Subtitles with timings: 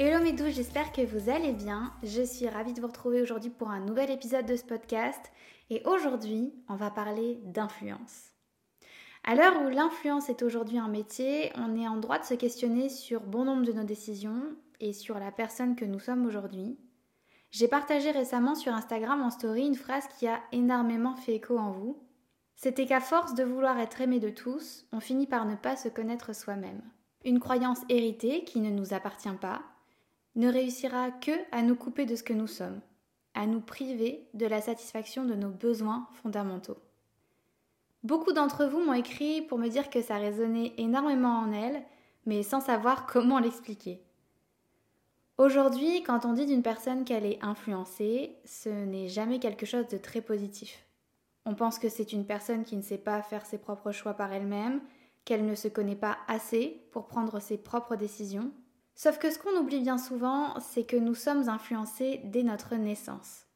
[0.00, 1.92] Hello mes doux, j'espère que vous allez bien.
[2.04, 5.32] Je suis ravie de vous retrouver aujourd'hui pour un nouvel épisode de ce podcast.
[5.70, 8.30] Et aujourd'hui, on va parler d'influence.
[9.24, 12.90] À l'heure où l'influence est aujourd'hui un métier, on est en droit de se questionner
[12.90, 14.40] sur bon nombre de nos décisions
[14.78, 16.78] et sur la personne que nous sommes aujourd'hui.
[17.50, 21.72] J'ai partagé récemment sur Instagram en story une phrase qui a énormément fait écho en
[21.72, 22.00] vous.
[22.54, 25.88] C'était qu'à force de vouloir être aimé de tous, on finit par ne pas se
[25.88, 26.82] connaître soi-même.
[27.24, 29.60] Une croyance héritée qui ne nous appartient pas,
[30.38, 32.80] ne réussira que à nous couper de ce que nous sommes,
[33.34, 36.78] à nous priver de la satisfaction de nos besoins fondamentaux.
[38.04, 41.82] Beaucoup d'entre vous m'ont écrit pour me dire que ça résonnait énormément en elles,
[42.24, 44.00] mais sans savoir comment l'expliquer.
[45.38, 49.98] Aujourd'hui, quand on dit d'une personne qu'elle est influencée, ce n'est jamais quelque chose de
[49.98, 50.84] très positif.
[51.46, 54.32] On pense que c'est une personne qui ne sait pas faire ses propres choix par
[54.32, 54.80] elle-même,
[55.24, 58.52] qu'elle ne se connaît pas assez pour prendre ses propres décisions,
[58.98, 63.46] Sauf que ce qu'on oublie bien souvent, c'est que nous sommes influencés dès notre naissance.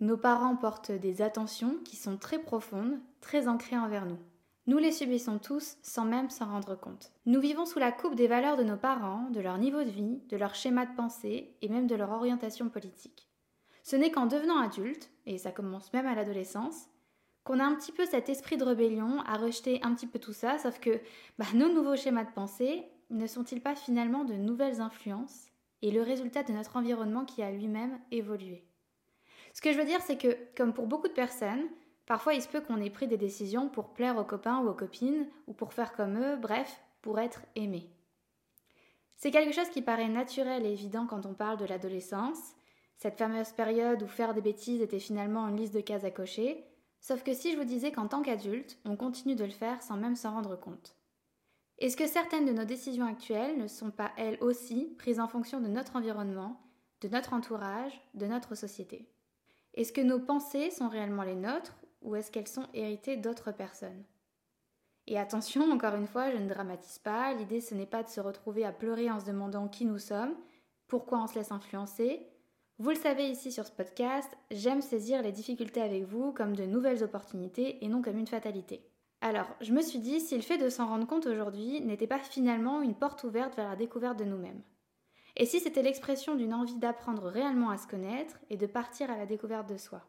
[0.00, 4.18] Nos parents portent des attentions qui sont très profondes, très ancrées envers nous.
[4.66, 7.12] Nous les subissons tous sans même s'en rendre compte.
[7.24, 10.20] Nous vivons sous la coupe des valeurs de nos parents, de leur niveau de vie,
[10.28, 13.30] de leur schéma de pensée et même de leur orientation politique.
[13.84, 16.90] Ce n'est qu'en devenant adulte, et ça commence même à l'adolescence,
[17.42, 20.34] qu'on a un petit peu cet esprit de rébellion à rejeter un petit peu tout
[20.34, 21.00] ça, sauf que
[21.38, 25.46] bah, nos nouveaux schémas de pensée, ne sont-ils pas finalement de nouvelles influences
[25.82, 28.64] et le résultat de notre environnement qui a lui-même évolué?
[29.52, 31.68] Ce que je veux dire, c'est que, comme pour beaucoup de personnes,
[32.06, 34.74] parfois il se peut qu'on ait pris des décisions pour plaire aux copains ou aux
[34.74, 37.88] copines, ou pour faire comme eux, bref, pour être aimé.
[39.16, 42.56] C'est quelque chose qui paraît naturel et évident quand on parle de l'adolescence,
[42.96, 46.64] cette fameuse période où faire des bêtises était finalement une liste de cases à cocher,
[47.00, 49.96] sauf que si je vous disais qu'en tant qu'adulte, on continue de le faire sans
[49.96, 50.96] même s'en rendre compte.
[51.84, 55.60] Est-ce que certaines de nos décisions actuelles ne sont pas elles aussi prises en fonction
[55.60, 56.58] de notre environnement,
[57.02, 59.06] de notre entourage, de notre société?
[59.74, 64.02] Est-ce que nos pensées sont réellement les nôtres ou est-ce qu'elles sont héritées d'autres personnes?
[65.06, 68.20] Et attention, encore une fois, je ne dramatise pas, l'idée ce n'est pas de se
[68.22, 70.34] retrouver à pleurer en se demandant qui nous sommes,
[70.86, 72.26] pourquoi on se laisse influencer.
[72.78, 76.64] Vous le savez ici sur ce podcast, j'aime saisir les difficultés avec vous comme de
[76.64, 78.88] nouvelles opportunités et non comme une fatalité.
[79.24, 82.18] Alors, je me suis dit si le fait de s'en rendre compte aujourd'hui n'était pas
[82.18, 84.60] finalement une porte ouverte vers la découverte de nous-mêmes.
[85.38, 89.16] Et si c'était l'expression d'une envie d'apprendre réellement à se connaître et de partir à
[89.16, 90.02] la découverte de soi?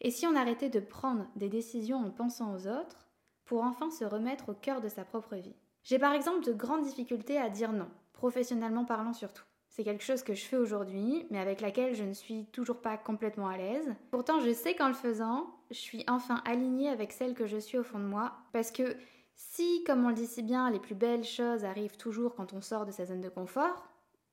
[0.00, 3.08] Et si on arrêtait de prendre des décisions en pensant aux autres
[3.44, 5.54] pour enfin se remettre au cœur de sa propre vie?
[5.84, 9.44] J'ai par exemple de grandes difficultés à dire non, professionnellement parlant surtout.
[9.74, 12.96] C'est quelque chose que je fais aujourd'hui, mais avec laquelle je ne suis toujours pas
[12.96, 13.92] complètement à l'aise.
[14.12, 17.76] Pourtant, je sais qu'en le faisant, je suis enfin alignée avec celle que je suis
[17.76, 18.34] au fond de moi.
[18.52, 18.96] Parce que
[19.34, 22.60] si, comme on le dit si bien, les plus belles choses arrivent toujours quand on
[22.60, 23.88] sort de sa zone de confort,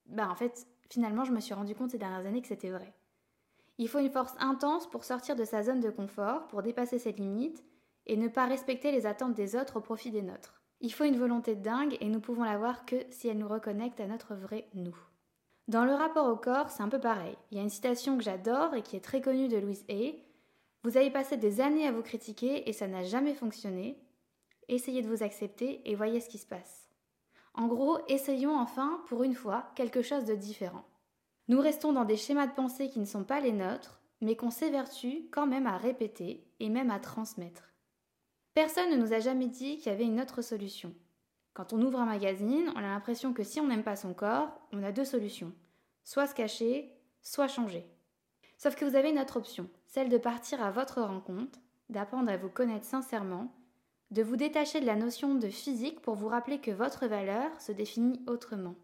[0.06, 2.94] bah en fait, finalement, je me suis rendu compte ces dernières années que c'était vrai.
[3.80, 7.14] Il faut une force intense pour sortir de sa zone de confort, pour dépasser ses
[7.14, 7.64] limites
[8.06, 10.62] et ne pas respecter les attentes des autres au profit des nôtres.
[10.82, 14.06] Il faut une volonté dingue et nous pouvons l'avoir que si elle nous reconnecte à
[14.06, 14.96] notre vrai nous.
[15.72, 17.38] Dans le rapport au corps, c'est un peu pareil.
[17.50, 20.22] Il y a une citation que j'adore et qui est très connue de Louise Hay.
[20.84, 23.98] Vous avez passé des années à vous critiquer et ça n'a jamais fonctionné.
[24.68, 26.90] Essayez de vous accepter et voyez ce qui se passe.
[27.54, 30.84] En gros, essayons enfin, pour une fois, quelque chose de différent.
[31.48, 34.52] Nous restons dans des schémas de pensée qui ne sont pas les nôtres, mais qu'on
[34.52, 37.72] s'évertue quand même à répéter et même à transmettre.
[38.54, 40.94] Personne ne nous a jamais dit qu'il y avait une autre solution.
[41.54, 44.50] Quand on ouvre un magazine, on a l'impression que si on n'aime pas son corps,
[44.74, 45.54] on a deux solutions.
[46.04, 47.86] Soit se cacher, soit changer.
[48.58, 51.60] Sauf que vous avez une autre option, celle de partir à votre rencontre,
[51.90, 53.54] d'apprendre à vous connaître sincèrement,
[54.12, 57.72] de vous détacher de la notion de physique pour vous rappeler que votre valeur se
[57.72, 58.76] définit autrement.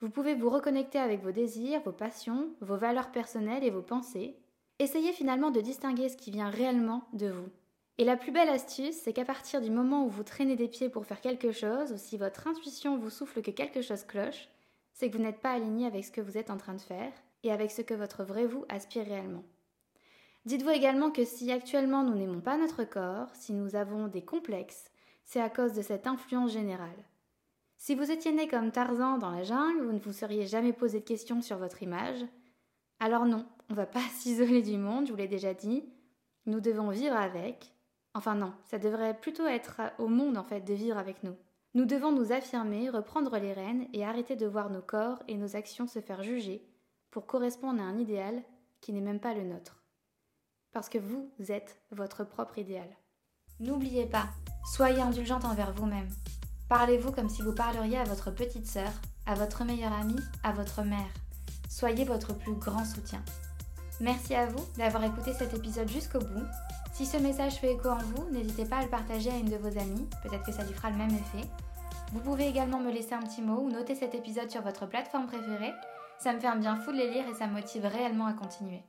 [0.00, 4.36] Vous pouvez vous reconnecter avec vos désirs, vos passions, vos valeurs personnelles et vos pensées.
[4.78, 7.48] Essayez finalement de distinguer ce qui vient réellement de vous.
[7.96, 10.88] Et la plus belle astuce, c'est qu'à partir du moment où vous traînez des pieds
[10.88, 14.48] pour faire quelque chose, ou si votre intuition vous souffle que quelque chose cloche,
[14.94, 17.12] c'est que vous n'êtes pas aligné avec ce que vous êtes en train de faire
[17.42, 19.44] et avec ce que votre vrai vous aspire réellement.
[20.46, 24.90] Dites-vous également que si actuellement nous n'aimons pas notre corps, si nous avons des complexes,
[25.24, 27.04] c'est à cause de cette influence générale.
[27.76, 31.00] Si vous étiez né comme Tarzan dans la jungle, vous ne vous seriez jamais posé
[31.00, 32.24] de questions sur votre image.
[33.00, 35.84] Alors non, on va pas s'isoler du monde, je vous l'ai déjà dit.
[36.46, 37.72] Nous devons vivre avec.
[38.14, 41.36] Enfin non, ça devrait plutôt être au monde en fait de vivre avec nous.
[41.76, 45.56] Nous devons nous affirmer, reprendre les rênes et arrêter de voir nos corps et nos
[45.56, 46.64] actions se faire juger
[47.10, 48.44] pour correspondre à un idéal
[48.80, 49.82] qui n'est même pas le nôtre.
[50.72, 52.88] Parce que vous êtes votre propre idéal.
[53.58, 54.28] N'oubliez pas,
[54.72, 56.08] soyez indulgente envers vous-même.
[56.68, 58.92] Parlez-vous comme si vous parleriez à votre petite sœur,
[59.26, 61.12] à votre meilleure amie, à votre mère.
[61.68, 63.22] Soyez votre plus grand soutien.
[64.00, 66.46] Merci à vous d'avoir écouté cet épisode jusqu'au bout.
[66.92, 69.56] Si ce message fait écho en vous, n'hésitez pas à le partager à une de
[69.56, 71.48] vos amies, peut-être que ça lui fera le même effet.
[72.12, 75.26] Vous pouvez également me laisser un petit mot ou noter cet épisode sur votre plateforme
[75.26, 75.72] préférée.
[76.18, 78.32] Ça me fait un bien fou de les lire et ça me motive réellement à
[78.32, 78.82] continuer.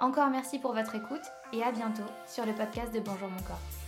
[0.00, 3.85] Encore merci pour votre écoute et à bientôt sur le podcast de Bonjour mon corps.